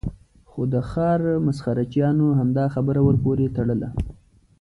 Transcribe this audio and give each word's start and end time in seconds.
خو 0.49 0.61
د 0.73 0.75
ښار 0.89 1.21
مسخره 1.47 1.83
چیانو 1.91 2.27
همدا 2.39 2.65
خبره 2.73 2.99
ور 3.03 3.15
پورې 3.23 3.47
تړله. 3.55 3.89